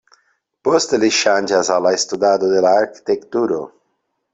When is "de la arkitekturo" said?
2.57-3.67